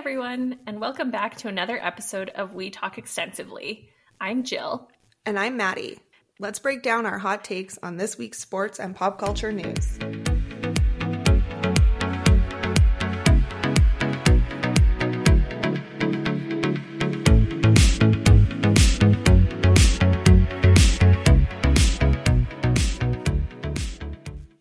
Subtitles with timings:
[0.00, 3.90] everyone, and welcome back to another episode of We Talk Extensively.
[4.18, 4.88] I'm Jill.
[5.26, 5.98] And I'm Maddie.
[6.38, 9.98] Let's break down our hot takes on this week's sports and pop culture news.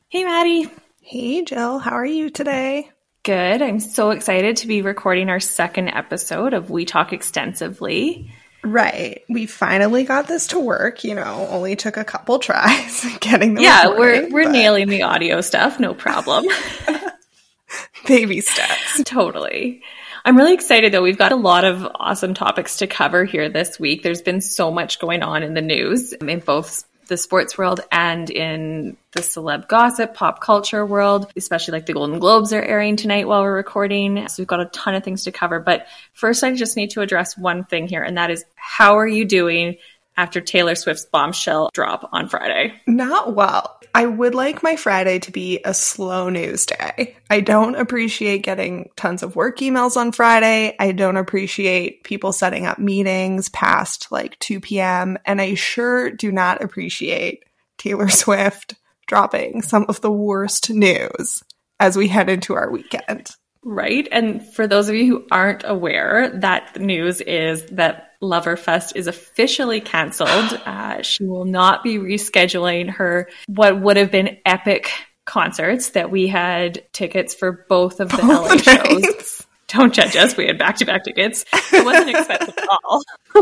[0.10, 0.70] Hey, Maddie.
[1.00, 1.80] Hey, Jill.
[1.80, 2.92] How are you today?
[3.30, 3.62] Good.
[3.62, 8.34] I'm so excited to be recording our second episode of We Talk Extensively.
[8.64, 9.22] Right.
[9.30, 13.62] We finally got this to work, you know, only took a couple tries getting the
[13.62, 14.52] Yeah, we're we're but...
[14.52, 16.48] nailing the audio stuff, no problem.
[18.08, 19.04] Baby steps.
[19.06, 19.84] totally.
[20.26, 21.04] I'm really excited though.
[21.04, 24.02] We've got a lot of awesome topics to cover here this week.
[24.02, 28.30] There's been so much going on in the news in both the sports world and
[28.30, 33.28] in the celeb gossip, pop culture world, especially like the Golden Globes are airing tonight
[33.28, 34.28] while we're recording.
[34.28, 35.60] So we've got a ton of things to cover.
[35.60, 39.08] But first, I just need to address one thing here, and that is how are
[39.08, 39.78] you doing
[40.20, 42.74] after Taylor Swift's bombshell drop on Friday?
[42.86, 43.80] Not well.
[43.96, 47.16] I would like my Friday to be a slow news day.
[47.30, 50.76] I don't appreciate getting tons of work emails on Friday.
[50.78, 55.18] I don't appreciate people setting up meetings past like 2 p.m.
[55.26, 57.46] And I sure do not appreciate
[57.78, 58.76] Taylor Swift
[59.08, 61.44] dropping some of the worst news
[61.80, 63.30] as we head into our weekend.
[63.64, 64.08] Right.
[64.12, 69.82] And for those of you who aren't aware, that news is that Loverfest is officially
[69.82, 70.62] canceled.
[70.70, 74.92] Uh, she will not be rescheduling her, what would have been epic
[75.26, 79.38] concerts that we had tickets for both of the both LA nights.
[79.38, 79.48] shows.
[79.68, 80.36] Don't judge us.
[80.36, 81.46] We had back to back tickets.
[81.72, 83.04] It wasn't expensive at all.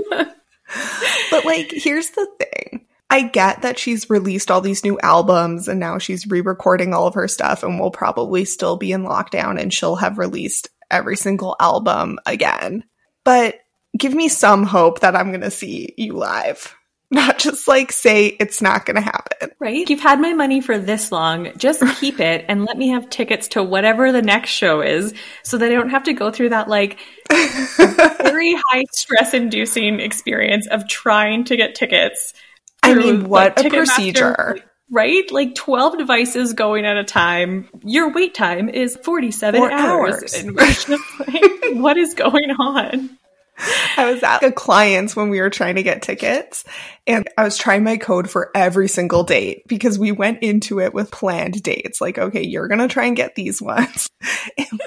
[1.32, 2.86] but like, here's the thing.
[3.10, 7.08] I get that she's released all these new albums and now she's re recording all
[7.08, 11.16] of her stuff and we'll probably still be in lockdown and she'll have released every
[11.16, 12.84] single album again.
[13.24, 13.56] But
[13.98, 16.74] give me some hope that I'm going to see you live.
[17.12, 19.52] Not just like say it's not going to happen.
[19.60, 19.90] Right?
[19.90, 21.58] You've had my money for this long.
[21.58, 25.58] Just keep it and let me have tickets to whatever the next show is so
[25.58, 27.00] that I don't have to go through that like
[27.30, 32.34] very high stress inducing experience of trying to get tickets
[32.84, 34.60] I mean, what like, a procedure.
[34.92, 35.32] right?
[35.32, 37.70] Like 12 devices going at a time.
[37.84, 40.16] Your wait time is 47 Four hours.
[40.16, 40.34] hours.
[40.34, 43.17] And we're just like, what is going on?
[43.98, 46.64] I was at a client's when we were trying to get tickets
[47.08, 50.94] and I was trying my code for every single date because we went into it
[50.94, 52.02] with planned dates.
[52.02, 54.10] Like, okay, you're going to try and get these ones.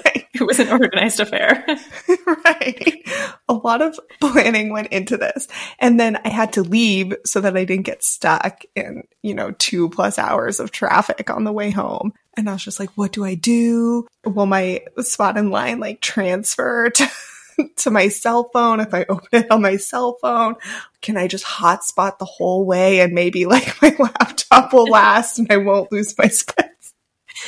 [0.05, 1.65] Like, it was an organized affair.
[2.45, 3.07] right.
[3.47, 5.47] A lot of planning went into this.
[5.79, 9.51] And then I had to leave so that I didn't get stuck in, you know,
[9.51, 12.13] two plus hours of traffic on the way home.
[12.35, 14.07] And I was just like, what do I do?
[14.25, 17.09] Will my spot in line like transfer to
[17.77, 20.55] to my cell phone if I open it on my cell phone?
[21.01, 25.51] Can I just hotspot the whole way and maybe like my laptop will last and
[25.51, 26.70] I won't lose my space?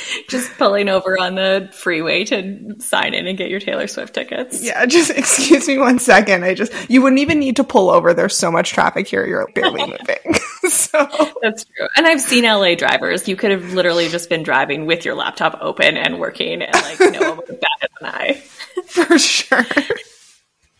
[0.28, 4.62] Just pulling over on the freeway to sign in and get your Taylor Swift tickets.
[4.62, 6.44] Yeah, just excuse me one second.
[6.44, 8.14] I just you wouldn't even need to pull over.
[8.14, 9.26] There's so much traffic here.
[9.26, 10.34] You're barely moving.
[10.68, 11.06] so
[11.42, 11.88] that's true.
[11.96, 13.28] And I've seen LA drivers.
[13.28, 17.00] You could have literally just been driving with your laptop open and working, and like
[17.12, 18.42] no one would have batted an eye.
[18.86, 19.66] For sure.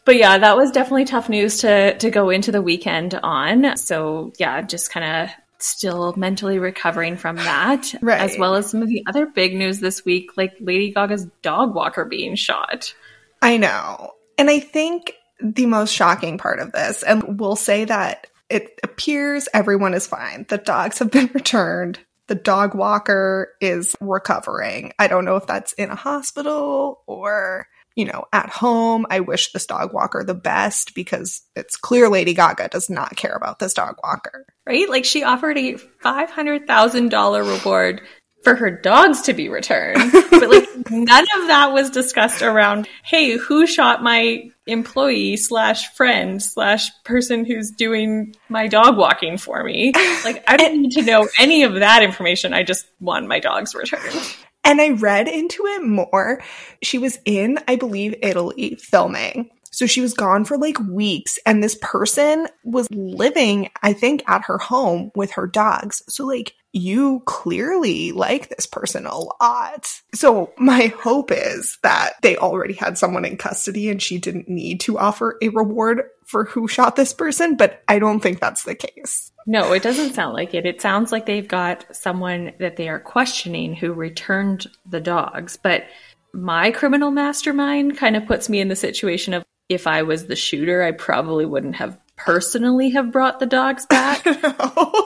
[0.04, 3.76] But yeah, that was definitely tough news to to go into the weekend on.
[3.76, 8.20] So yeah, just kind of still mentally recovering from that, right.
[8.20, 11.74] as well as some of the other big news this week, like Lady Gaga's dog
[11.74, 12.94] walker being shot.
[13.42, 14.12] I know.
[14.38, 19.48] And I think the most shocking part of this, and we'll say that it appears
[19.52, 20.46] everyone is fine.
[20.48, 21.98] The dogs have been returned.
[22.26, 24.92] The dog walker is recovering.
[24.98, 29.06] I don't know if that's in a hospital or you know, at home.
[29.10, 33.34] I wish this dog walker the best because it's clear Lady Gaga does not care
[33.34, 34.44] about this dog walker.
[34.66, 34.88] Right?
[34.88, 38.00] Like she offered a $500,000 reward
[38.44, 40.12] for her dogs to be returned.
[40.30, 46.42] but like none of that was discussed around, hey, who shot my employee slash friend
[46.42, 49.92] slash person who's doing my dog walking for me?
[50.24, 52.54] Like I don't need to know any of that information.
[52.54, 54.36] I just want my dogs returned.
[54.64, 56.42] And I read into it more.
[56.82, 59.50] She was in, I believe, Italy filming.
[59.70, 64.44] So she was gone for like weeks, and this person was living, I think, at
[64.44, 66.02] her home with her dogs.
[66.08, 70.00] So, like, you clearly like this person a lot.
[70.12, 74.80] So, my hope is that they already had someone in custody and she didn't need
[74.80, 78.74] to offer a reward for who shot this person, but I don't think that's the
[78.74, 79.30] case.
[79.46, 80.66] No, it doesn't sound like it.
[80.66, 85.84] It sounds like they've got someone that they are questioning who returned the dogs, but
[86.32, 90.36] my criminal mastermind kind of puts me in the situation of if I was the
[90.36, 94.24] shooter, I probably wouldn't have personally have brought the dogs back.
[94.42, 95.03] no.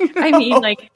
[0.16, 0.90] I mean, like,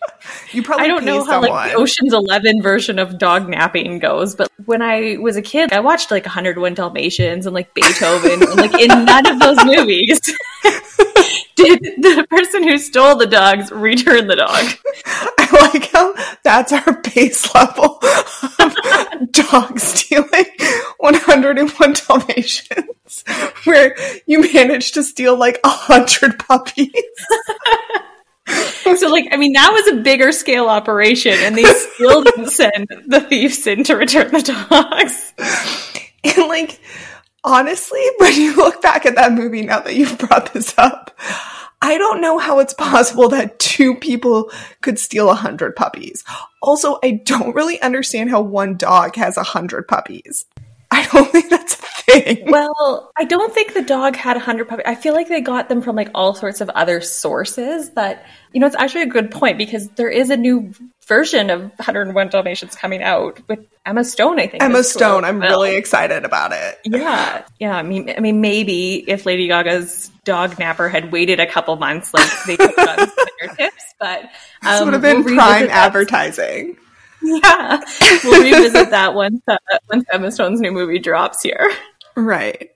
[0.52, 4.34] You probably I don't know how like the Ocean's Eleven version of dog napping goes,
[4.34, 8.56] but when I was a kid, I watched like 101 Dalmatians and like Beethoven, and
[8.56, 10.20] like in none of those movies
[11.56, 14.64] did the person who stole the dogs return the dog.
[15.38, 18.00] I like how that's our base level
[18.58, 20.46] of dog stealing
[20.98, 23.24] 101 Dalmatians,
[23.64, 23.96] where
[24.26, 26.90] you managed to steal like a hundred puppies.
[28.96, 32.86] So, like, I mean, that was a bigger scale operation, and they still didn't send
[33.08, 35.32] the thieves in to return the dogs.
[36.24, 36.80] And like,
[37.42, 41.10] honestly, when you look back at that movie now that you've brought this up,
[41.82, 46.24] I don't know how it's possible that two people could steal a hundred puppies.
[46.62, 50.46] Also, I don't really understand how one dog has a hundred puppies.
[50.94, 52.44] I don't think that's a thing.
[52.50, 54.84] Well, I don't think the dog had 100 puppies.
[54.86, 58.60] I feel like they got them from like all sorts of other sources, but you
[58.60, 60.72] know, it's actually a good point because there is a new
[61.08, 64.62] version of 101 Dalmatians coming out with Emma Stone, I think.
[64.62, 65.28] Emma Stone, cool.
[65.30, 66.78] I'm Well, really excited about it.
[66.84, 67.76] Yeah, yeah.
[67.76, 72.14] I mean, I mean, maybe if Lady Gaga's dog napper had waited a couple months,
[72.14, 74.22] like they could have gotten some fingertips, but
[74.62, 76.76] This um, would have been we'll prime advertising.
[77.24, 77.80] Yeah,
[78.24, 79.56] we'll revisit that once uh,
[79.90, 81.72] once Emma Stone's new movie drops here.
[82.16, 82.70] Right.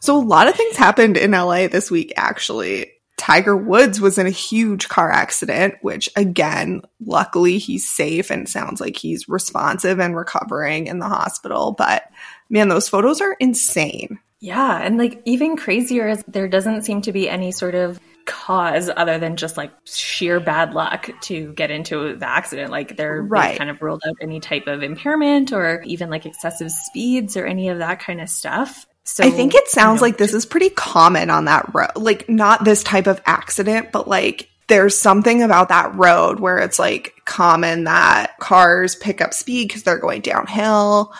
[0.00, 2.92] So a lot of things happened in LA this week, actually.
[3.18, 8.80] Tiger Woods was in a huge car accident, which again, luckily he's safe and sounds
[8.80, 11.72] like he's responsive and recovering in the hospital.
[11.72, 12.04] But
[12.48, 14.18] man, those photos are insane.
[14.40, 18.88] Yeah, and like even crazier is there doesn't seem to be any sort of cause
[18.96, 22.70] other than just like sheer bad luck to get into the accident.
[22.70, 23.58] Like they're Right.
[23.58, 27.68] kind of ruled out any type of impairment or even like excessive speeds or any
[27.68, 28.86] of that kind of stuff.
[29.02, 31.90] So I think it sounds you know, like this is pretty common on that road.
[31.96, 36.78] Like, not this type of accident, but like there's something about that road where it's
[36.78, 41.12] like common that cars pick up speed because they're going downhill.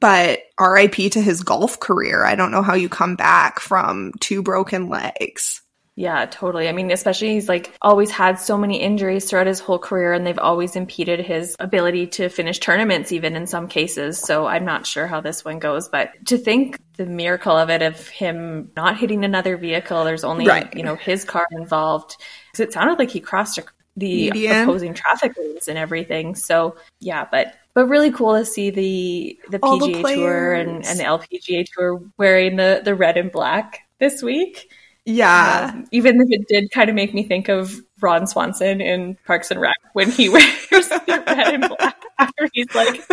[0.00, 2.24] But RIP to his golf career.
[2.24, 5.62] I don't know how you come back from two broken legs.
[5.98, 6.68] Yeah, totally.
[6.68, 10.26] I mean, especially he's like always had so many injuries throughout his whole career, and
[10.26, 14.18] they've always impeded his ability to finish tournaments, even in some cases.
[14.18, 17.80] So I'm not sure how this one goes, but to think the miracle of it,
[17.80, 20.72] of him not hitting another vehicle, there's only, Right.
[20.76, 22.16] you know, his car involved.
[22.52, 23.58] Because it sounded like he crossed
[23.96, 24.64] the Median.
[24.64, 26.34] opposing traffic lanes and everything.
[26.34, 27.54] So yeah, but.
[27.72, 31.64] But really cool to see the the All the PGA Tour and, and the LPGA
[31.74, 34.70] Tour wearing the, the red and black this week.
[35.06, 35.70] Yeah.
[35.72, 39.52] Um, even if it did kind of make me think of Ron Swanson in Parks
[39.52, 43.06] and Rec when he wears the red and black after he's like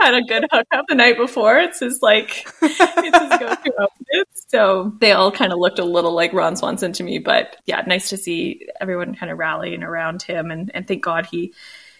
[0.00, 1.58] had a good hookup the night before.
[1.58, 4.28] It's his like it's his go-to outfit.
[4.48, 7.82] So they all kind of looked a little like Ron Swanson to me, but yeah,
[7.86, 11.52] nice to see everyone kind of rallying around him and, and thank God he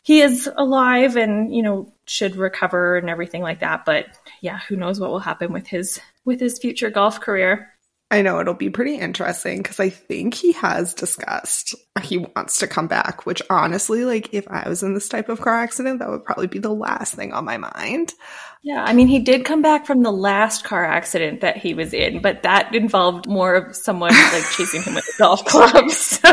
[0.03, 3.85] he is alive and you know should recover and everything like that.
[3.85, 4.07] But
[4.41, 7.74] yeah, who knows what will happen with his with his future golf career.
[8.15, 12.69] I know it'll be pretty interesting because I think he has discussed he wants to
[12.69, 16.09] come back, which honestly, like if I was in this type of car accident, that
[16.09, 18.15] would probably be the last thing on my mind.
[18.63, 21.93] Yeah, I mean, he did come back from the last car accident that he was
[21.93, 25.91] in, but that involved more of someone like chasing him with a golf club.
[25.91, 26.31] So,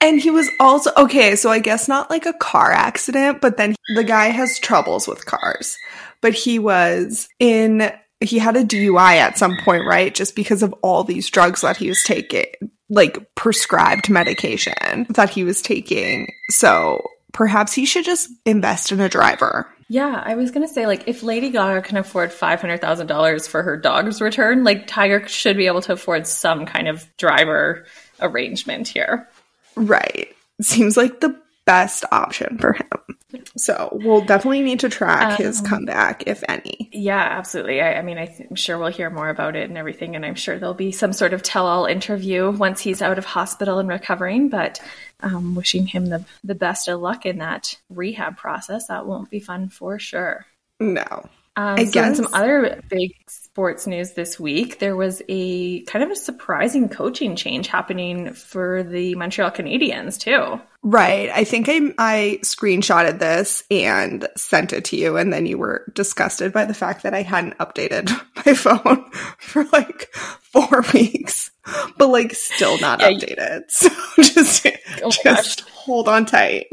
[0.00, 3.74] And he was also okay, so I guess not like a car accident, but then
[3.94, 5.76] the guy has troubles with cars.
[6.22, 10.14] But he was in he had a DUI at some point, right?
[10.14, 12.46] Just because of all these drugs that he was taking,
[12.88, 16.32] like prescribed medication that he was taking.
[16.50, 19.66] So perhaps he should just invest in a driver.
[19.88, 23.46] yeah, I was gonna say, like, if Lady Gaga can afford five hundred thousand dollars
[23.46, 27.84] for her dog's return, like Tiger should be able to afford some kind of driver
[28.20, 29.28] arrangement here.
[29.74, 30.34] Right.
[30.60, 33.44] Seems like the best option for him.
[33.56, 36.90] So we'll definitely need to track his Um, comeback, if any.
[36.92, 37.80] Yeah, absolutely.
[37.80, 40.24] I, I mean, I th- I'm sure we'll hear more about it and everything, and
[40.24, 43.88] I'm sure there'll be some sort of tell-all interview once he's out of hospital and
[43.88, 44.48] recovering.
[44.48, 44.80] But
[45.20, 48.88] um, wishing him the the best of luck in that rehab process.
[48.88, 50.44] That won't be fun for sure.
[50.78, 51.28] No.
[51.56, 56.02] Um, I so guess- some other big sports news this week, there was a kind
[56.02, 60.58] of a surprising coaching change happening for the Montreal Canadiens too.
[60.84, 61.28] Right.
[61.30, 65.84] I think I, I screenshotted this and sent it to you, and then you were
[65.94, 68.08] disgusted by the fact that I hadn't updated
[68.46, 71.50] my phone for like four weeks,
[71.98, 73.60] but like still not Yeah, you- updated.
[73.68, 73.90] So
[74.22, 74.66] just,
[75.02, 76.66] Oh just hold on tight.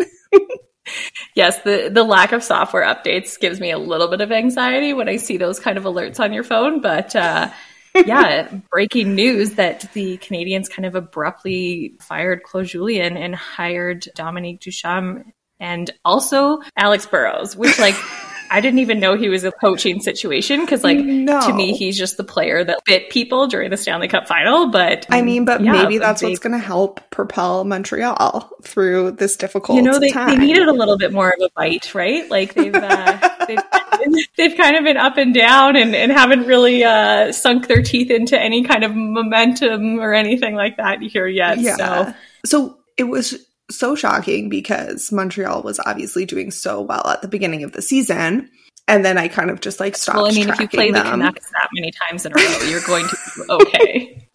[1.35, 5.09] Yes, the the lack of software updates gives me a little bit of anxiety when
[5.09, 6.81] I see those kind of alerts on your phone.
[6.81, 7.49] But uh,
[8.05, 14.59] yeah, breaking news that the Canadiens kind of abruptly fired Claude Julien and hired Dominique
[14.59, 17.95] Ducharme and also Alex Burrows, which like
[18.51, 21.41] I didn't even know he was a coaching situation because, like, no.
[21.41, 24.69] to me, he's just the player that bit people during the Stanley Cup final.
[24.69, 29.11] But I mean, but yeah, maybe that's they, what's going to help propel Montreal through
[29.11, 29.77] this difficult.
[29.77, 32.29] You know, they, they needed a little bit more of a bite, right?
[32.29, 36.83] Like they've uh, they've, they've kind of been up and down and, and haven't really
[36.83, 41.59] uh, sunk their teeth into any kind of momentum or anything like that here yet.
[41.59, 41.75] Yeah.
[41.75, 42.13] So,
[42.45, 47.63] so it was so shocking because Montreal was obviously doing so well at the beginning
[47.63, 48.49] of the season.
[48.87, 50.17] And then I kind of just like stopped.
[50.17, 51.03] Well, I mean, if you play them.
[51.03, 54.29] the Canucks that many times in a row, you're going to be okay.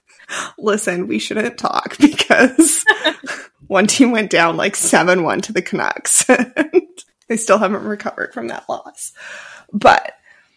[0.59, 2.85] Listen, we shouldn't talk because
[3.67, 6.25] one team went down like 7 1 to the Canucks.
[7.29, 9.13] they still haven't recovered from that loss.
[9.73, 10.13] But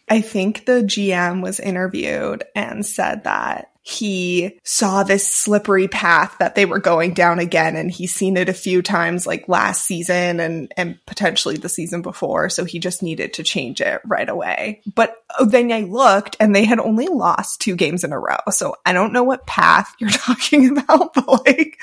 [0.08, 6.54] I think the GM was interviewed and said that he saw this slippery path that
[6.54, 10.40] they were going down again and he's seen it a few times like last season
[10.40, 14.82] and and potentially the season before so he just needed to change it right away.
[14.94, 18.36] But oh, then I looked and they had only lost two games in a row
[18.50, 21.78] so I don't know what path you're talking about but like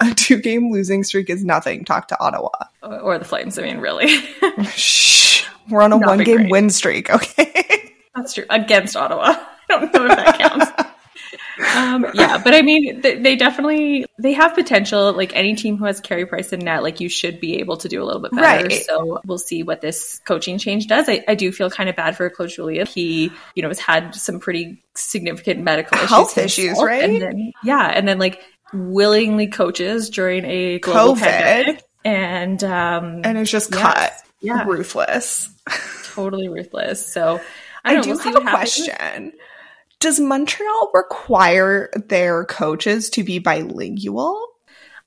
[0.00, 1.84] a two game losing streak is nothing.
[1.84, 2.48] Talk to Ottawa.
[2.82, 4.08] Or the Flames I mean really.
[4.74, 5.44] Shh.
[5.68, 7.92] We're on a one game win streak okay?
[8.14, 8.46] That's true.
[8.48, 9.34] Against Ottawa.
[9.34, 10.90] I don't know if that counts
[11.76, 15.12] um, yeah, but I mean, they, they, definitely they have potential.
[15.12, 17.88] Like any team who has Carey Price in net, like you should be able to
[17.88, 18.66] do a little bit better.
[18.66, 18.82] Right.
[18.84, 21.08] So we'll see what this coaching change does.
[21.08, 22.86] I, I do feel kind of bad for Claude Julien.
[22.86, 27.04] He, you know, has had some pretty significant medical health issues, right?
[27.04, 28.42] And then, yeah, and then like
[28.72, 31.20] willingly coaches during a global COVID.
[31.20, 34.12] pandemic, and um, and it's just yes, cut.
[34.40, 35.50] Yeah, ruthless.
[36.04, 37.12] totally ruthless.
[37.12, 37.40] So
[37.84, 39.32] I, I do we'll have a question
[40.00, 44.46] does Montreal require their coaches to be bilingual?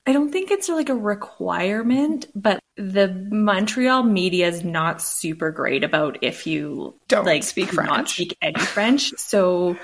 [0.06, 5.82] I don't think it's like a requirement, but the Montreal media is not super great
[5.82, 7.88] about if you don't like speak French.
[7.88, 9.12] not speak any French.
[9.16, 9.76] So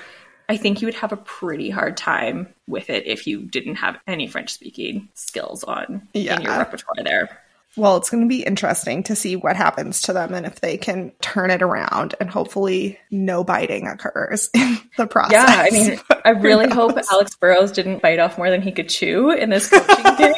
[0.47, 3.97] I think you would have a pretty hard time with it if you didn't have
[4.05, 6.35] any French speaking skills on yeah.
[6.35, 7.41] in your repertoire there.
[7.77, 10.77] Well, it's going to be interesting to see what happens to them and if they
[10.77, 15.31] can turn it around and hopefully no biting occurs in the process.
[15.31, 18.89] Yeah, I mean, I really hope Alex Burrows didn't bite off more than he could
[18.89, 20.33] chew in this coaching game.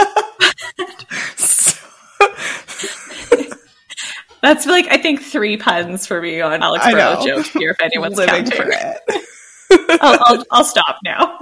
[4.43, 7.71] That's like I think three puns for me on Alex Burrows jokes here.
[7.71, 8.93] If anyone's living counting.
[10.01, 11.39] I'll, I'll, I'll stop now.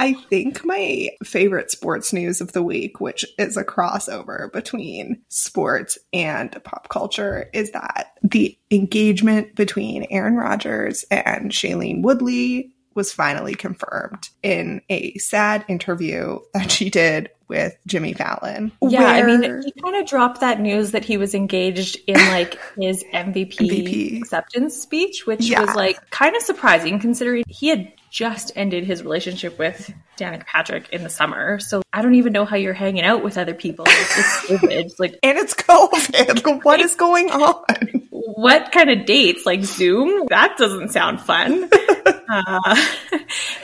[0.00, 5.98] I think my favorite sports news of the week, which is a crossover between sports
[6.14, 13.54] and pop culture, is that the engagement between Aaron Rodgers and Shailene Woodley was finally
[13.54, 18.72] confirmed in a sad interview that she did with Jimmy Fallon.
[18.80, 22.58] Yeah, I mean, he kind of dropped that news that he was engaged in like
[22.78, 24.18] his MVP, MVP.
[24.18, 25.60] acceptance speech, which yeah.
[25.60, 30.88] was like kind of surprising considering he had just ended his relationship with Danica Patrick
[30.90, 31.60] in the summer.
[31.60, 33.84] So I don't even know how you're hanging out with other people.
[33.88, 34.98] It's COVID.
[34.98, 36.60] like And it's COVID.
[36.64, 37.64] What is going on?
[38.10, 39.46] What kind of dates?
[39.46, 40.26] Like Zoom?
[40.28, 41.70] That doesn't sound fun.
[42.28, 42.86] uh,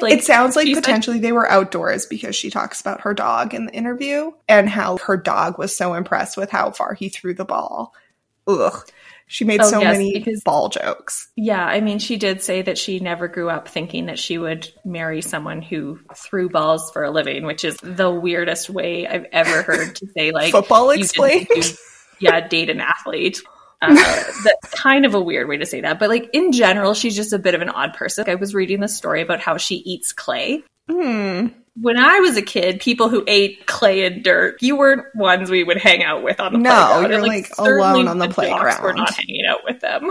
[0.01, 3.53] like it sounds like potentially said- they were outdoors because she talks about her dog
[3.53, 7.35] in the interview and how her dog was so impressed with how far he threw
[7.35, 7.93] the ball.
[8.47, 8.89] Ugh.
[9.29, 11.29] She made oh, so yes, many because, ball jokes.
[11.37, 14.71] Yeah, I mean, she did say that she never grew up thinking that she would
[14.85, 19.63] marry someone who threw balls for a living, which is the weirdest way I've ever
[19.63, 21.49] heard to say like football explained.
[22.21, 23.43] yeah, date an athlete.
[23.83, 23.95] Uh,
[24.45, 27.33] that's kind of a weird way to say that, but like in general, she's just
[27.33, 28.29] a bit of an odd person.
[28.29, 30.63] I was reading the story about how she eats clay.
[30.89, 31.49] Hmm
[31.81, 35.63] when I was a kid, people who ate clay and dirt, you weren't ones we
[35.63, 37.03] would hang out with on the no, playground.
[37.03, 38.83] No, you're like, like alone on the, the playground.
[38.83, 40.11] We're not hanging out with them.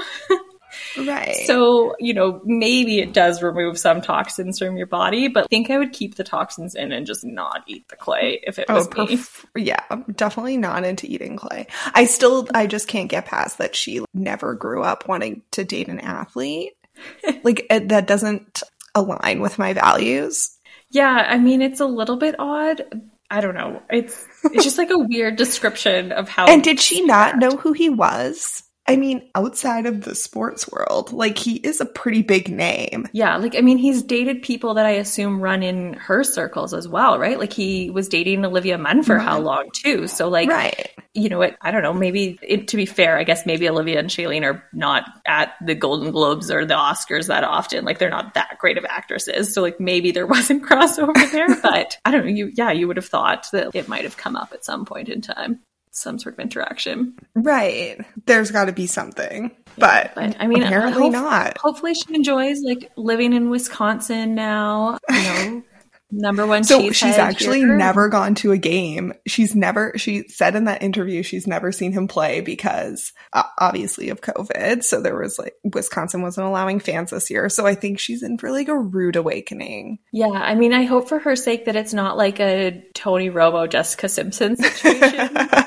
[1.07, 1.35] right.
[1.45, 5.71] So, you know, maybe it does remove some toxins from your body, but I think
[5.71, 8.75] I would keep the toxins in and just not eat the clay if it oh,
[8.75, 9.63] was oh, perf- me.
[9.63, 11.67] Yeah, I'm definitely not into eating clay.
[11.93, 15.87] I still, I just can't get past that she never grew up wanting to date
[15.87, 16.73] an athlete.
[17.43, 18.61] like, it, that doesn't
[18.93, 20.54] align with my values.
[20.95, 23.01] Yeah, I mean it's a little bit odd.
[23.29, 23.81] I don't know.
[23.89, 27.73] It's it's just like a weird description of how And did she not know who
[27.73, 28.63] he was?
[28.87, 33.07] I mean, outside of the sports world, like he is a pretty big name.
[33.13, 36.87] Yeah, like I mean, he's dated people that I assume run in her circles as
[36.87, 37.39] well, right?
[37.39, 39.25] Like he was dating Olivia Munn for right.
[39.25, 40.07] how long too?
[40.07, 40.91] So like, right.
[41.15, 41.57] you know what?
[41.61, 41.93] I don't know.
[41.93, 45.73] Maybe it, to be fair, I guess maybe Olivia and Shailene are not at the
[45.73, 47.85] Golden Globes or the Oscars that often.
[47.85, 49.51] Like they're not that great of actresses.
[49.51, 52.31] So like maybe there wasn't crossover there, but I don't know.
[52.31, 55.09] You, yeah, you would have thought that it might have come up at some point
[55.09, 55.61] in time.
[55.95, 57.15] Some sort of interaction.
[57.35, 57.97] Right.
[58.25, 59.51] There's got to be something.
[59.77, 61.57] But, but, I mean, apparently hope, not.
[61.57, 64.97] Hopefully, she enjoys like living in Wisconsin now.
[65.09, 65.63] You know,
[66.11, 66.63] number one.
[66.63, 67.75] So she's actually here.
[67.75, 69.13] never gone to a game.
[69.27, 69.93] She's never.
[69.97, 74.83] She said in that interview she's never seen him play because uh, obviously of COVID.
[74.83, 77.49] So there was like Wisconsin wasn't allowing fans this year.
[77.49, 79.99] So I think she's in for like a rude awakening.
[80.11, 83.69] Yeah, I mean, I hope for her sake that it's not like a Tony Romo,
[83.69, 85.29] Jessica Simpson situation.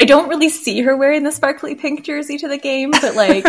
[0.00, 3.46] I don't really see her wearing the sparkly pink jersey to the game, but like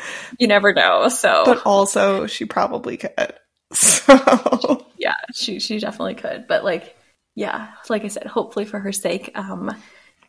[0.38, 1.08] you never know.
[1.08, 3.34] So But also she probably could.
[3.72, 6.46] So yeah, she she definitely could.
[6.48, 6.96] But like,
[7.34, 9.70] yeah, like I said, hopefully for her sake, um,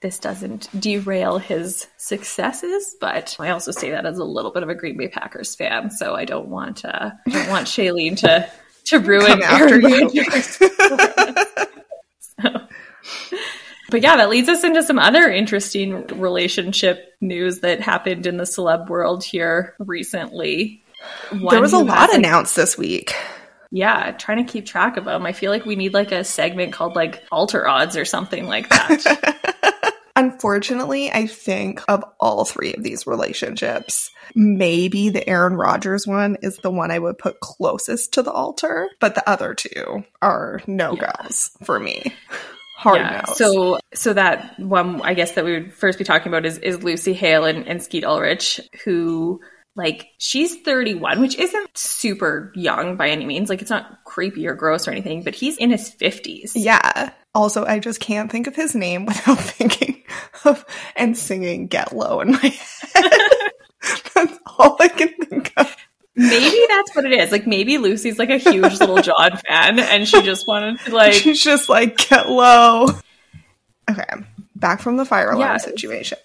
[0.02, 2.98] this doesn't derail his successes.
[3.00, 5.90] But I also say that as a little bit of a Green Bay Packers fan,
[5.90, 8.52] so I don't want uh, I don't want Shailene to
[8.88, 10.10] to ruin after you.
[12.42, 12.68] so.
[13.89, 18.43] But yeah, that leads us into some other interesting relationship news that happened in the
[18.43, 20.84] celeb world here recently.
[21.31, 23.15] One there was a lot announced this week.
[23.72, 25.25] Yeah, trying to keep track of them.
[25.25, 28.69] I feel like we need like a segment called like altar odds or something like
[28.69, 29.93] that.
[30.15, 36.58] Unfortunately, I think of all three of these relationships, maybe the Aaron Rodgers one is
[36.58, 40.96] the one I would put closest to the altar, but the other two are no
[40.96, 42.13] goes for me.
[42.80, 46.46] Hard yeah, So, so that one, I guess that we would first be talking about
[46.46, 49.42] is, is Lucy Hale and, and Skeet Ulrich, who
[49.76, 53.50] like she's 31, which isn't super young by any means.
[53.50, 56.52] Like it's not creepy or gross or anything, but he's in his 50s.
[56.56, 57.12] Yeah.
[57.36, 60.02] Also, I just can't think of his name without thinking
[60.46, 60.64] of
[60.96, 62.38] and singing Get Low in my
[62.94, 63.12] head.
[64.15, 65.76] that's all I can think of.
[66.19, 67.32] Maybe that's what it is.
[67.32, 71.13] Like maybe Lucy's like a huge little Jon fan and she just wanted to like
[71.13, 72.88] She's just like get low.
[73.89, 74.03] Okay.
[74.53, 75.58] Back from the fire alarm yeah.
[75.58, 76.17] situation.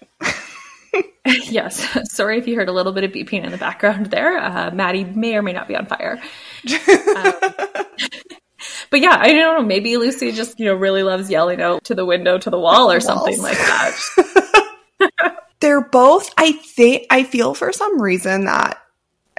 [1.25, 2.11] yes.
[2.11, 4.37] Sorry if you heard a little bit of beeping in the background there.
[4.37, 6.21] Uh, Maddie may or may not be on fire.
[7.15, 7.33] Um,
[8.89, 9.65] but yeah, I don't know.
[9.65, 12.91] Maybe Lucy just, you know, really loves yelling out to the window, to the wall,
[12.91, 15.37] or something like that.
[15.59, 18.79] They're both, I think, I feel for some reason that,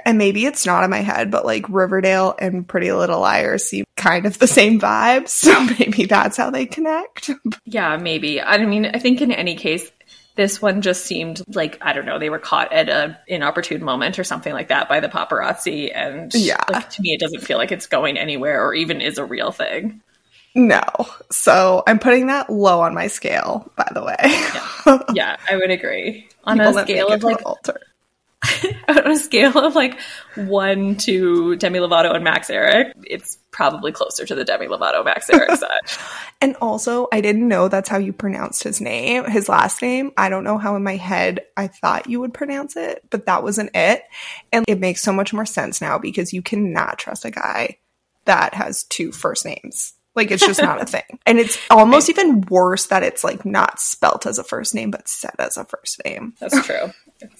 [0.07, 3.83] and maybe it's not in my head, but like Riverdale and Pretty Little Liars seem
[3.97, 5.27] kind of the same vibes.
[5.47, 7.29] So maybe that's how they connect.
[7.65, 8.41] Yeah, maybe.
[8.41, 9.89] I mean, I think in any case,
[10.35, 14.19] this one just seemed like I don't know they were caught at a inopportune moment
[14.19, 17.57] or something like that by the paparazzi, and yeah, like, to me it doesn't feel
[17.57, 20.01] like it's going anywhere or even is a real thing.
[20.55, 20.83] No,
[21.31, 23.71] so I'm putting that low on my scale.
[23.75, 27.79] By the way, yeah, yeah I would agree on People a scale of like altar.
[28.87, 29.99] on a scale of like
[30.35, 35.29] one to Demi Lovato and Max Ehrich, it's probably closer to the Demi Lovato Max
[35.29, 35.79] Ehrich side.
[36.41, 40.11] and also, I didn't know that's how you pronounced his name, his last name.
[40.17, 43.43] I don't know how in my head I thought you would pronounce it, but that
[43.43, 44.03] wasn't it.
[44.51, 47.77] And it makes so much more sense now because you cannot trust a guy
[48.25, 49.93] that has two first names.
[50.17, 51.19] Like it's just not a thing.
[51.27, 55.07] And it's almost even worse that it's like not spelt as a first name but
[55.07, 56.33] said as a first name.
[56.39, 56.91] That's true.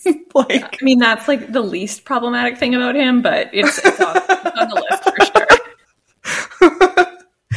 [0.36, 0.78] like.
[0.82, 4.60] I mean that's like the least problematic thing about him, but it's, it's, on, it's
[4.60, 7.08] on the list for sure.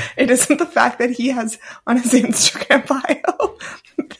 [0.16, 3.58] it isn't the fact that he has on his Instagram bio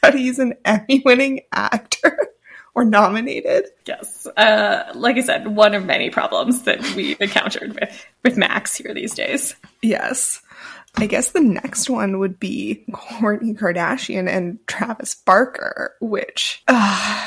[0.02, 2.18] that he's an Emmy winning actor
[2.74, 3.66] or nominated.
[3.86, 4.26] Yes.
[4.36, 8.94] Uh, like I said, one of many problems that we've encountered with, with Max here
[8.94, 9.56] these days.
[9.82, 10.42] Yes.
[10.96, 17.26] I guess the next one would be Kourtney Kardashian and Travis Barker, which uh,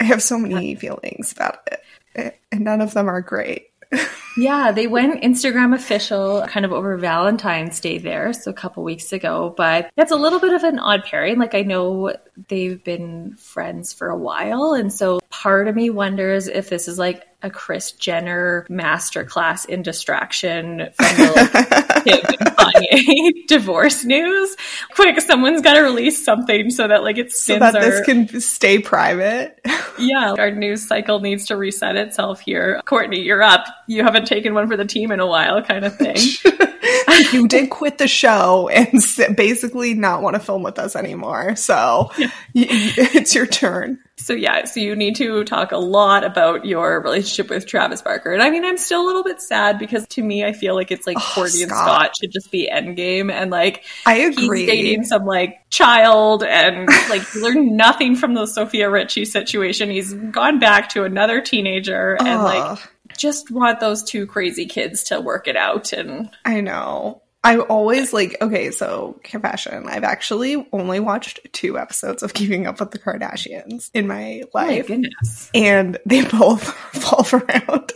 [0.00, 1.68] I have so many feelings about
[2.14, 3.68] it, and none of them are great.
[4.36, 9.12] yeah, they went Instagram official kind of over Valentine's Day there, so a couple weeks
[9.12, 9.54] ago.
[9.56, 11.38] But that's a little bit of an odd pairing.
[11.38, 12.14] Like I know
[12.48, 16.98] they've been friends for a while, and so part of me wonders if this is
[16.98, 21.87] like a Kris Jenner masterclass in distraction from the like,
[22.58, 24.56] Kanye divorce news.
[24.94, 28.40] Quick, someone's got to release something so that like it so that our, this can
[28.40, 29.60] stay private.
[29.98, 32.80] yeah, our news cycle needs to reset itself here.
[32.84, 33.66] Kourtney, you're up.
[33.86, 36.16] You haven't taken one for the team in a while, kind of thing.
[37.32, 39.02] you did quit the show and
[39.36, 41.56] basically not want to film with us anymore.
[41.56, 42.30] So yeah.
[42.54, 43.98] it's your turn.
[44.18, 48.32] So yeah, so you need to talk a lot about your relationship with Travis Barker.
[48.32, 50.90] And I mean, I'm still a little bit sad because to me, I feel like
[50.90, 52.16] it's like Oh, Kourtney and Scott.
[52.20, 54.60] Should just be endgame and like I agree.
[54.60, 59.88] he's dating some like child and like learned nothing from the Sofia Richie situation.
[59.88, 62.78] He's gone back to another teenager and like
[63.16, 67.22] just want those two crazy kids to work it out and I know.
[67.44, 69.86] I always like okay, so confession.
[69.88, 74.48] I've actually only watched two episodes of Keeping Up with the Kardashians in my oh
[74.54, 74.88] my life.
[74.88, 75.50] goodness.
[75.54, 77.92] and they both fall around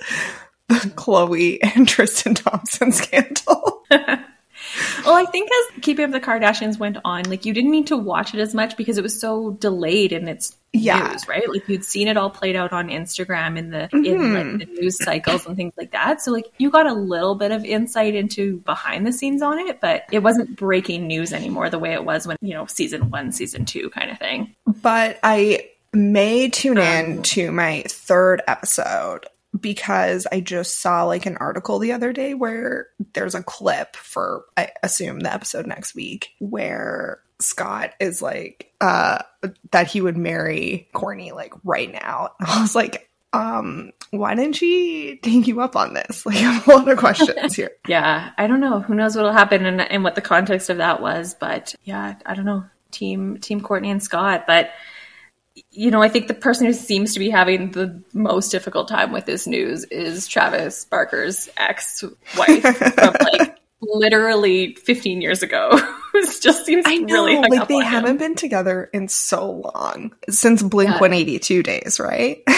[0.69, 3.85] the Khloe and Tristan Thompson scandal.
[5.05, 7.89] Well, I think as Keeping Up with the Kardashians went on, like you didn't need
[7.89, 11.09] to watch it as much because it was so delayed in its Yeah.
[11.11, 11.49] news, right?
[11.49, 14.35] Like you'd seen it all played out on Instagram in the in Mhm.
[14.59, 16.23] like the news cycles and things like that.
[16.23, 19.81] So like you got a little bit of insight into behind the scenes on it,
[19.81, 23.33] but it wasn't breaking news anymore the way it was when you know season one,
[23.33, 24.55] season two kind of thing.
[24.67, 27.23] But I may tune in Um.
[27.23, 29.27] to my third episode
[29.59, 34.45] because I just saw like an article the other day where there's a clip for
[34.57, 39.19] I assume the episode next week where Scott is like uh
[39.73, 42.31] that he would marry Kourtney like right now.
[42.41, 46.25] I was like um why didn't she take you up on this?
[46.33, 47.73] Like I have a lot of questions here.
[47.89, 48.81] Yeah, I don't know.
[48.81, 52.35] Who knows what'll happen and, and what the context of that was, but yeah, I
[52.35, 52.65] don't know.
[52.91, 54.71] Team Team Kourtney and Scott, but
[55.71, 59.13] you know, I think the person who seems to be having the most difficult time
[59.13, 65.77] with this news is Travis Barker's ex-wife from like literally 15 years ago.
[66.13, 70.63] Who just seems I know, really like they haven't been together in so long since
[70.63, 71.01] Blink Yeah.
[71.01, 72.43] 182 days, right?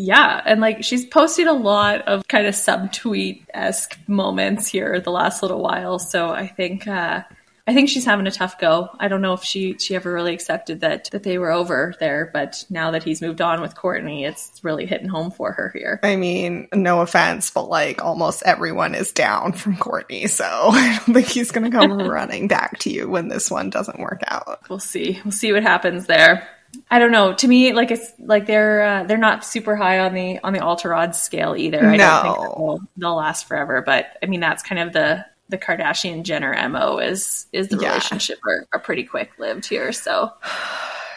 [0.00, 5.10] Yeah, and like she's posted a lot of kind of subtweet esque moments here the
[5.10, 5.98] last little while.
[5.98, 7.22] So I think uh,
[7.68, 8.88] I think she's having a tough go.
[8.98, 12.30] I don't know if she she ever really accepted that that they were over there,
[12.32, 16.00] but now that he's moved on with Kourtney, it's really hitting home for her here.
[16.02, 21.14] I mean, no offense, but like almost everyone is down from Kourtney, so I don't
[21.14, 24.60] think he's gonna come running back to you when this one doesn't work out.
[24.70, 25.20] We'll see.
[25.22, 26.48] We'll see what happens there.
[26.90, 27.34] I don't know.
[27.34, 30.60] To me, like it's like they're uh, they're not super high on the on the
[30.60, 31.78] odds scale either.
[31.86, 32.54] I don't think No.
[32.56, 33.82] they'll, they'll last forever.
[33.84, 37.88] But I mean, that's kind of the the Kardashian Jenner mo is is the Yeah.
[37.88, 39.92] relationship are, are pretty quick lived here.
[39.92, 40.32] So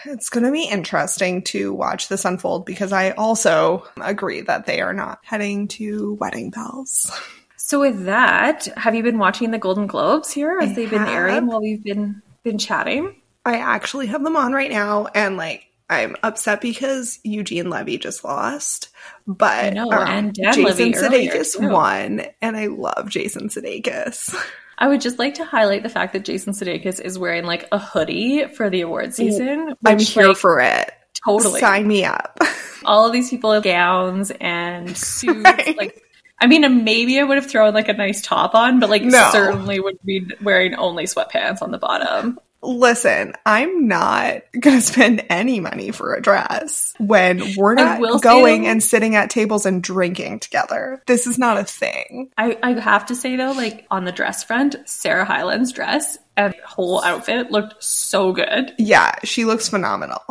[0.05, 4.93] It's gonna be interesting to watch this unfold because I also agree that they are
[4.93, 7.11] not heading to wedding bells.
[7.55, 11.07] so with that, have you been watching the Golden Globes here as I they've been
[11.07, 13.15] airing while we've been been chatting?
[13.45, 18.23] I actually have them on right now, and like I'm upset because Eugene Levy just
[18.23, 18.87] lost,
[19.27, 24.33] but I know, um, Jason Levy Sudeikis won, and I love Jason Sudeikis.
[24.77, 27.77] I would just like to highlight the fact that Jason Sudeikis is wearing like a
[27.77, 29.75] hoodie for the award season.
[29.85, 30.91] I'm here like, for it.
[31.25, 31.59] totally.
[31.59, 32.39] Sign me up.
[32.85, 35.43] all of these people have gowns and suits.
[35.43, 35.77] Right.
[35.77, 36.01] Like,
[36.39, 39.29] I mean, maybe I would have thrown like a nice top on, but like No.
[39.33, 42.39] certainly would be wearing only sweatpants on the bottom.
[42.63, 48.83] Listen, I'm not gonna spend any money for a dress when we're not going and
[48.83, 51.01] sitting at tables and drinking together.
[51.07, 52.29] This is not a thing.
[52.37, 56.53] I, I have to say though, like on the dress front, Sarah Hyland's dress and
[56.65, 58.73] whole outfit looked so good.
[58.77, 60.21] Yeah, she looks phenomenal.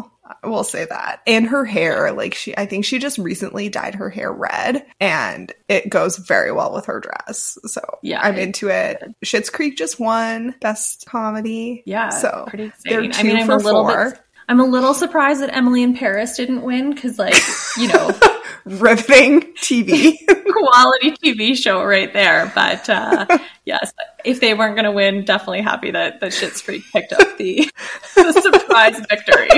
[0.43, 1.21] I will say that.
[1.27, 5.53] And her hair, like she I think she just recently dyed her hair red and
[5.69, 7.59] it goes very well with her dress.
[7.67, 9.03] So Yeah, I'm into it.
[9.25, 11.83] Schitt's Creek just won best comedy.
[11.87, 13.13] Yeah, So pretty exciting.
[13.15, 14.11] I mean, I'm a little four.
[14.11, 14.21] bit.
[14.49, 17.37] I'm a little surprised that Emily in Paris didn't win because, like,
[17.79, 18.11] you know,
[18.65, 20.15] riveting TV.
[20.53, 22.51] quality TV show right there.
[22.55, 23.93] But uh, yes,
[24.25, 27.71] if they weren't going to win, definitely happy that that Schitt's Creek picked up the,
[28.15, 29.49] the surprise victory.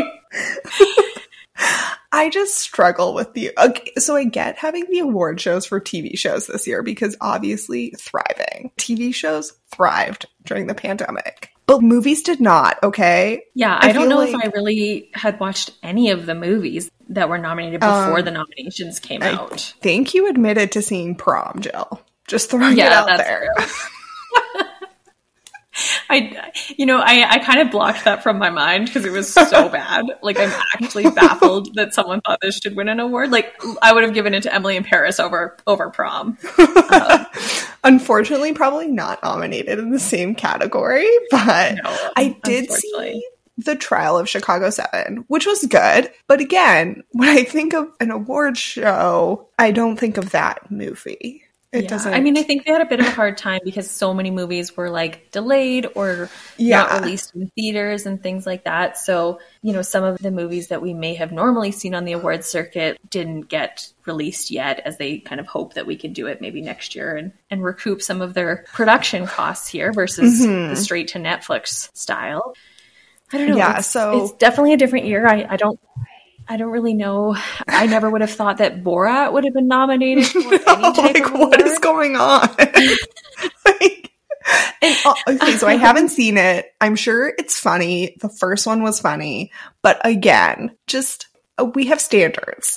[2.14, 3.52] I just struggle with the.
[3.56, 7.94] Okay, so I get having the award shows for TV shows this year because obviously
[7.98, 8.70] thriving.
[8.76, 12.82] TV shows thrived during the pandemic, but movies did not.
[12.82, 13.42] Okay.
[13.54, 16.90] Yeah, I I, don't know like- if I really had watched any of the movies
[17.14, 19.75] that were nominated before Um, the nominations came I out.
[19.81, 22.01] think you admitted to seeing prom, Jill.
[22.29, 23.48] Just throwing it out that's there.
[23.57, 23.66] true.
[26.11, 29.33] I, you know, I, I kind of blocked that from my mind because it was
[29.33, 30.05] so bad.
[30.20, 33.31] Like, I'm actually baffled that someone thought this should win an award.
[33.31, 36.37] Like, I would have given it to Emily in Paris over over prom.
[37.85, 43.22] Unfortunately, probably not nominated in the same category, but No, I did see
[43.64, 46.11] the trial of Chicago 7, which was good.
[46.27, 51.42] But again, when I think of an award show, I don't think of that movie.
[51.72, 51.88] It Yeah.
[51.88, 52.12] doesn't.
[52.12, 54.31] I mean, I think they had a bit of a hard time because so many
[54.31, 56.83] movies were like delayed or Yeah.
[56.83, 58.98] not released in theaters and things like that.
[58.98, 62.12] So, you know, some of the movies that we may have normally seen on the
[62.12, 66.27] awards circuit didn't get released yet as they kind of hope that we can do
[66.27, 70.68] it maybe next year and, and recoup some of their production costs here versus mm-hmm.
[70.68, 72.55] the straight to Netflix style.
[73.33, 73.57] I don't know.
[73.57, 75.27] Yeah, It's- so- it's definitely a different year.
[75.27, 75.79] I, I don't
[76.49, 77.37] I don't really know.
[77.68, 81.61] I never would have thought that Borat would have been nominated for type like, what
[81.62, 82.49] is going on?
[83.64, 84.11] like,
[84.83, 86.66] and, uh, okay, so I haven't seen it.
[86.81, 88.16] I'm sure it's funny.
[88.21, 92.77] The first one was funny, but again, just uh, we have standards,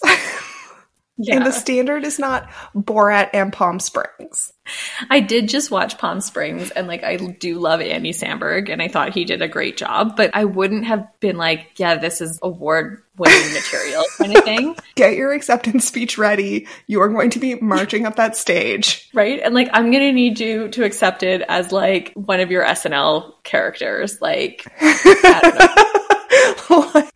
[1.17, 1.38] Yeah.
[1.38, 4.51] and the standard is not Borat and Palm Springs.
[5.10, 8.88] I did just watch Palm Springs and like I do love Andy Samberg and I
[8.89, 12.39] thought he did a great job, but I wouldn't have been like, yeah, this is
[12.41, 14.75] award winning material kind of thing.
[14.95, 16.67] Get your acceptance speech ready.
[16.88, 19.04] You are going to be marching up that stage.
[19.15, 19.39] Right?
[19.41, 23.32] And like I'm gonna need you to accept it as like one of your SNL
[23.43, 24.19] characters.
[24.21, 27.01] Like I don't know.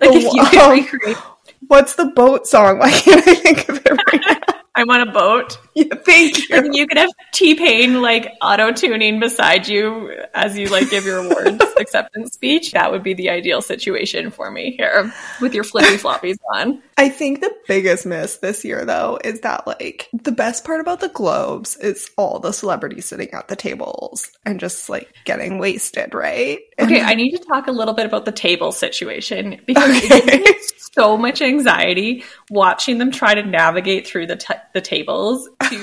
[0.00, 0.64] Like if you could Wow.
[0.70, 1.16] Um, recreate
[1.66, 2.78] What's the boat song?
[2.80, 4.37] Why can't I think of it right now?
[4.78, 5.58] I'm on a boat.
[5.78, 6.56] Yeah, thank you.
[6.56, 11.04] And you could have T Pain like auto tuning beside you as you like give
[11.04, 12.72] your awards acceptance speech.
[12.72, 16.82] That would be the ideal situation for me here with your flippy floppies on.
[16.96, 20.98] I think the biggest miss this year, though, is that like the best part about
[20.98, 26.12] the Globes is all the celebrities sitting at the tables and just like getting wasted,
[26.12, 26.58] right?
[26.80, 30.44] Okay, I need to talk a little bit about the table situation because it gives
[30.44, 35.78] me so much anxiety watching them try to navigate through the t- the tables to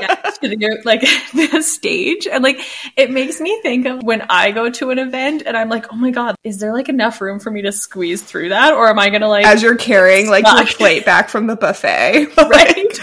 [0.00, 1.00] get to the like
[1.34, 2.60] the stage, and like
[2.96, 5.96] it makes me think of when I go to an event and I'm like, oh
[5.96, 8.98] my god, is there like enough room for me to squeeze through that, or am
[8.98, 13.00] I gonna like As you're carrying like your plate back from the buffet, right?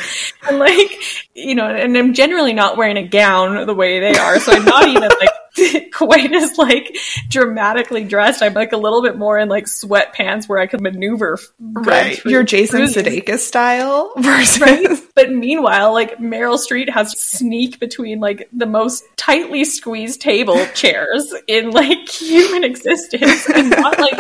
[0.48, 0.92] and like,
[1.34, 4.66] you know, and I'm generally not wearing a gown the way they are, so I'm
[4.66, 5.30] not even like
[5.94, 6.98] quite as like
[7.30, 8.42] dramatically dressed.
[8.42, 11.38] I'm like a little bit more in like sweatpants where I could maneuver.
[11.60, 12.24] right?
[12.26, 12.96] Your Jason these.
[12.96, 14.88] Sudeikis style versus Right?
[15.16, 20.66] But meanwhile, like Meryl Streep has to sneak between like the most tightly squeezed table
[20.74, 24.20] chairs in like human existence and not like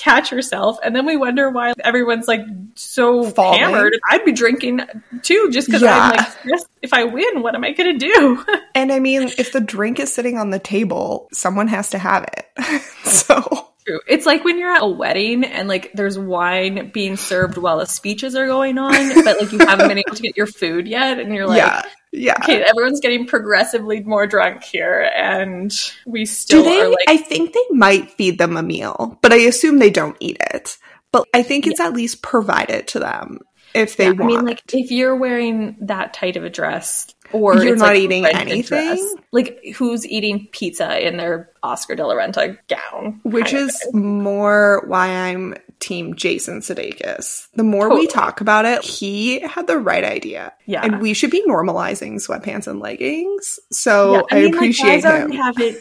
[0.00, 0.78] catch herself.
[0.82, 2.40] And then we wonder why everyone's like
[2.74, 3.58] so Falling.
[3.60, 3.92] hammered.
[4.10, 4.80] I'd be drinking
[5.22, 5.96] too just because Yeah.
[5.98, 8.44] I'm like, if I win, what am I going to do?
[8.74, 12.24] And I mean, if the drink is sitting on the table, someone has to have
[12.24, 12.82] it.
[13.04, 14.00] so True.
[14.06, 17.86] It's like when you're at a wedding and like there's wine being served while the
[17.86, 21.18] speeches are going on, but like you haven't been able to get your food yet,
[21.18, 22.34] and you're like, yeah, yeah.
[22.42, 25.72] okay, everyone's getting progressively more drunk here, and
[26.06, 26.80] we still Do they?
[26.80, 30.16] are like, I think they might feed them a meal, but I assume they don't
[30.20, 30.76] eat it.
[31.12, 33.40] But I think it's at least provided to them
[33.74, 34.22] if they Yeah, want.
[34.22, 37.98] I mean, like if you're wearing that tight of a dress, or You're not like,
[37.98, 39.16] eating anything?
[39.32, 43.20] like who's eating pizza in their Oscar de la Renta gown?
[43.24, 47.48] which is more why I'm team Jason Sudeikis.
[47.54, 50.52] The more we talk about it, he had the right idea.
[50.66, 50.82] Yeah.
[50.82, 53.58] And we should be normalizing sweatpants and leggings.
[53.72, 55.42] So Yeah, I, mean, like, appreciate guys already him.
[55.42, 55.76] have it.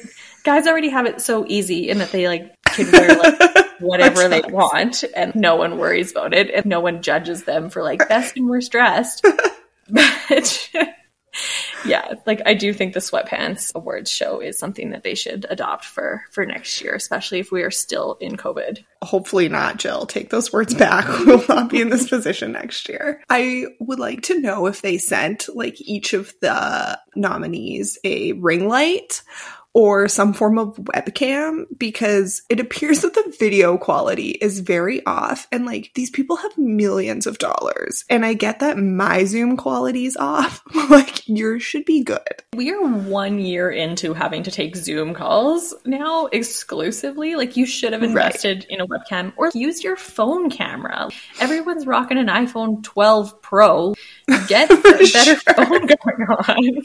[0.45, 4.41] Guys already have it so easy in that they like can wear like whatever they
[4.47, 8.37] want, and no one worries about it, and no one judges them for like best
[8.37, 9.25] and worst dressed.
[9.91, 10.69] But
[11.85, 15.85] yeah, like I do think the sweatpants awards show is something that they should adopt
[15.85, 18.83] for for next year, especially if we are still in COVID.
[19.01, 20.05] Hopefully not, Jill.
[20.05, 21.07] Take those words back.
[21.29, 23.21] We'll not be in this position next year.
[23.29, 28.67] I would like to know if they sent like each of the nominees a ring
[28.67, 29.21] light
[29.73, 35.47] or some form of webcam because it appears that the video quality is very off
[35.51, 40.05] and like these people have millions of dollars and I get that my Zoom quality
[40.05, 42.19] is off like yours should be good.
[42.55, 47.35] We are one year into having to take Zoom calls now exclusively.
[47.35, 51.09] Like you should have invested in a webcam or used your phone camera.
[51.39, 53.93] Everyone's rocking an iPhone 12 Pro.
[54.47, 55.35] Get a better sure.
[55.35, 56.81] phone going on.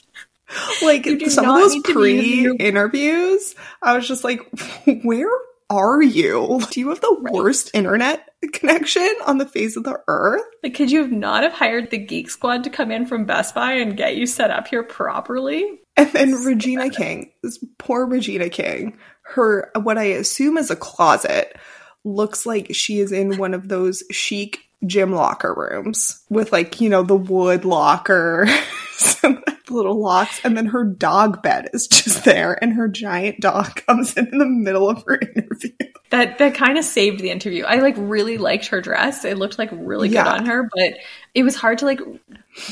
[0.83, 4.41] Like some of those need to be using your- pre-interviews, I was just like,
[5.03, 5.31] where
[5.71, 6.61] are you?
[6.71, 10.43] Do you have the worst internet connection on the face of the earth?
[10.63, 13.55] Like, could you have not have hired the Geek Squad to come in from Best
[13.55, 15.81] Buy and get you set up here properly?
[15.97, 21.57] And then Regina King, this poor Regina King, her what I assume is a closet
[22.05, 26.89] looks like she is in one of those chic gym locker rooms with like, you
[26.89, 28.47] know, the wood locker,
[29.71, 34.17] little locks, and then her dog bed is just there, and her giant dog comes
[34.17, 35.71] in in the middle of her interview.
[36.11, 37.65] That that kind of saved the interview.
[37.65, 39.25] I like really liked her dress.
[39.25, 40.33] It looked like really good Yeah.
[40.33, 40.95] on her, but
[41.35, 42.01] it was hard to like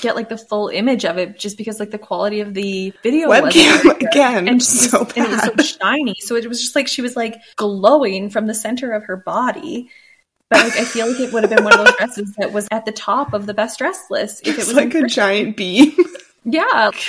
[0.01, 3.29] get like the full image of it just because like the quality of the video
[3.31, 6.15] Webcam again, and, she was- so and it was so shiny.
[6.21, 9.91] So it was just like she was like glowing from the center of her body.
[10.53, 12.69] But like I feel like it would have been one of those dresses that was
[12.71, 15.57] at the top of the best dress list if it It's was like a giant
[15.57, 15.93] beam.
[16.45, 16.91] yeah.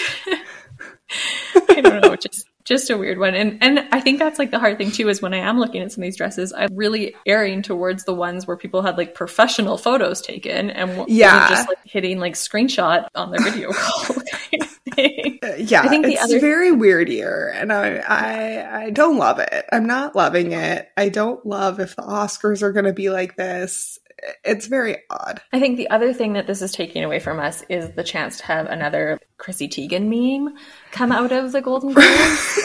[1.69, 3.35] I don't know, just just a weird one.
[3.35, 5.81] And and I think that's like the hard thing too is when I am looking
[5.81, 9.13] at some of these dresses, I'm really erring towards the ones where people had like
[9.15, 11.49] professional photos taken and Yeah.
[11.49, 15.39] just like hitting like screenshot on their video call kind of thing.
[15.43, 19.17] Uh, yeah, I think the it's other- very weird here, and I, I I don't
[19.17, 19.65] love it.
[19.71, 20.87] I'm not loving it.
[20.95, 23.99] I don't love if the Oscars are going to be like this.
[24.43, 25.41] It's very odd.
[25.51, 28.37] I think the other thing that this is taking away from us is the chance
[28.37, 30.55] to have another Chrissy Teigen meme
[30.91, 32.61] come out of the Golden Globes.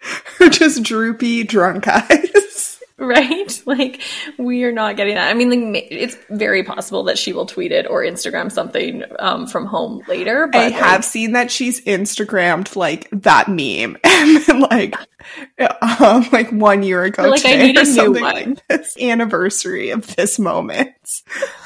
[0.38, 2.43] Her just droopy drunk eyes.
[2.98, 3.62] right?
[3.66, 4.02] Like
[4.38, 5.28] we are not getting that.
[5.28, 9.48] I mean, like, it's very possible that she will tweet it or Instagram something um,
[9.48, 10.46] from home later.
[10.46, 14.94] But I like, have seen that she's Instagrammed like that meme, and then like,
[16.00, 18.20] um, like one year ago Like, I today need a or new one.
[18.20, 20.94] like this anniversary of this moment.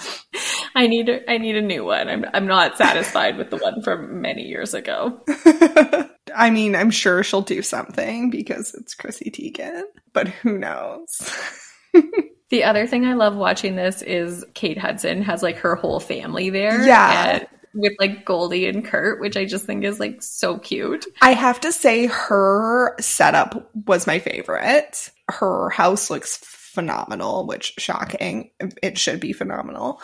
[0.75, 2.09] I need a, I need a new one.
[2.09, 5.21] I'm I'm not satisfied with the one from many years ago.
[6.35, 11.31] I mean, I'm sure she'll do something because it's Chrissy Teigen, but who knows?
[12.51, 16.51] The other thing I love watching this is Kate Hudson has like her whole family
[16.51, 16.83] there.
[16.87, 17.31] Yeah.
[17.41, 21.05] and- with like Goldie and Kurt, which I just think is like so cute.
[21.21, 25.11] I have to say, her setup was my favorite.
[25.29, 28.51] Her house looks phenomenal, which shocking.
[28.83, 30.01] It should be phenomenal.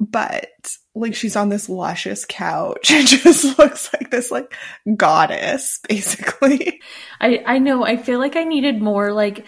[0.00, 2.90] But like she's on this luscious couch.
[2.90, 4.54] It just looks like this like
[4.96, 6.80] goddess, basically.
[7.20, 7.84] I I know.
[7.84, 9.44] I feel like I needed more like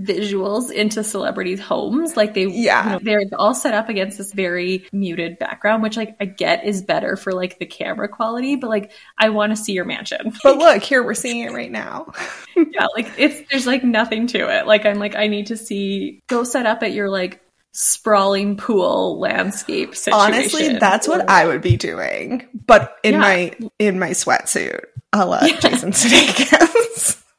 [0.00, 2.16] visuals into celebrities' homes.
[2.16, 2.84] Like they, Yeah.
[2.84, 6.64] you know, they're all set up against this very muted background, which like I get
[6.64, 10.32] is better for like the camera quality, but like I want to see your mansion.
[10.44, 12.12] But look, here we're seeing it right now.
[12.56, 14.66] yeah, like it's there's like nothing to it.
[14.66, 17.40] Like I'm like I need to see go set up at your like
[17.80, 20.34] sprawling pool landscape situation.
[20.34, 22.46] Honestly, that's what I would be doing.
[22.66, 23.20] But in Yeah.
[23.20, 24.80] my in my sweatsuit,
[25.12, 27.22] a la Jason Sudeikis.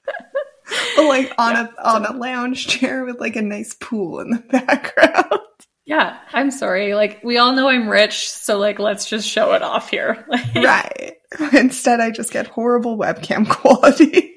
[0.95, 4.38] But like on a on a lounge chair with like a nice pool in the
[4.52, 5.41] background.
[5.86, 6.93] Yeah, I'm sorry.
[6.93, 10.25] Like we all know I'm rich, so like let's just show it off here.
[10.56, 11.15] Right.
[11.54, 14.36] Instead, I just get horrible webcam quality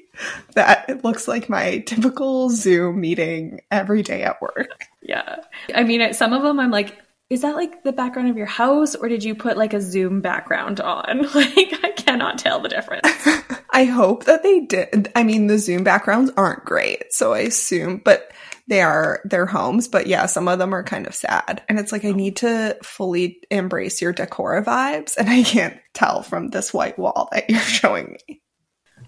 [0.55, 4.85] that it looks like my typical Zoom meeting every day at work.
[5.01, 5.37] Yeah.
[5.73, 6.97] I mean, some of them, I'm like,
[7.29, 10.21] is that like the background of your house, or did you put like a Zoom
[10.21, 11.27] background on?
[11.33, 13.07] Like, I cannot tell the difference.
[13.71, 15.11] I hope that they did.
[15.15, 18.31] I mean, the Zoom backgrounds aren't great, so I assume, but
[18.67, 19.87] they are their homes.
[19.87, 21.63] But yeah, some of them are kind of sad.
[21.67, 26.21] And it's like, I need to fully embrace your decor vibes, and I can't tell
[26.21, 28.42] from this white wall that you're showing me.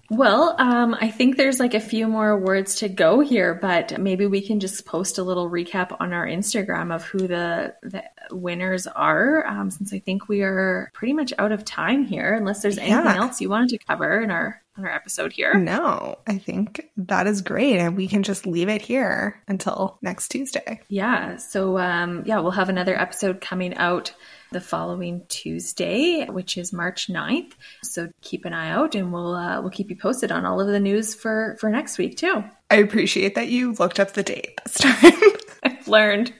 [0.08, 4.26] Well, um, I think there's like a few more words to go here, but maybe
[4.26, 8.86] we can just post a little recap on our Instagram of who the, the winners
[8.86, 12.78] are, um, since I think we are pretty much out of time here, unless there's
[12.78, 13.16] anything Yeah.
[13.16, 15.54] else you wanted to cover in our on our episode here.
[15.54, 17.78] No, I think that is great.
[17.78, 20.80] And we can just leave it here until next Tuesday.
[20.88, 21.36] Yeah.
[21.36, 24.12] So, um, yeah, we'll have another episode coming out
[24.52, 27.52] the following Tuesday, which is March 9th.
[27.82, 30.68] So keep an eye out and we'll, uh, we'll keep you posted on all of
[30.68, 32.44] the news for, for next week too.
[32.70, 35.12] I appreciate that you looked up the date this time.
[35.62, 36.32] I've learned.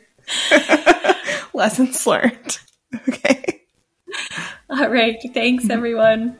[1.55, 2.59] Lessons learned.
[3.09, 3.63] Okay.
[4.71, 5.17] All right.
[5.33, 6.39] Thanks everyone.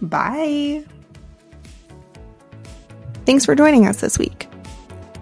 [0.00, 0.84] Bye.
[3.28, 4.48] Thanks for joining us this week.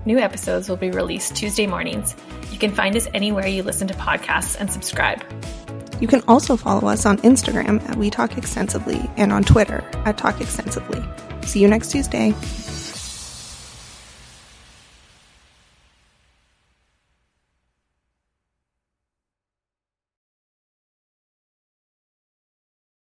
[0.05, 2.15] New episodes will be released Tuesday mornings.
[2.53, 5.25] You can find us anywhere you listen to podcasts and subscribe.
[6.01, 10.19] You can also follow us on Instagram at We Talk Extensively and on Twitter at
[10.19, 11.05] Talk Extensively.
[11.47, 12.33] See you next Tuesday.